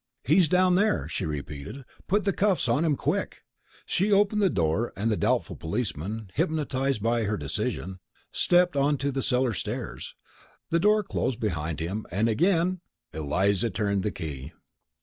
"He's 0.23 0.49
down 0.49 0.73
there," 0.73 1.07
she 1.07 1.27
repeated; 1.27 1.85
"put 2.07 2.25
the 2.25 2.33
cuffs 2.33 2.67
on 2.67 2.83
him, 2.85 2.95
quick!" 2.95 3.43
She 3.85 4.11
opened 4.11 4.41
the 4.41 4.49
door, 4.49 4.91
and 4.95 5.11
the 5.11 5.15
doubtful 5.15 5.55
policeman, 5.55 6.31
hypnotized 6.33 7.03
by 7.03 7.25
her 7.25 7.37
decision, 7.37 7.99
stepped 8.31 8.75
on 8.75 8.97
to 8.97 9.11
the 9.11 9.21
cellar 9.21 9.53
stairs. 9.53 10.15
The 10.71 10.79
door 10.79 11.03
closed 11.03 11.39
behind 11.39 11.79
him, 11.81 12.07
and 12.09 12.27
again 12.27 12.81
Eliza 13.13 13.69
turned 13.69 14.01
the 14.01 14.09
key. 14.09 14.53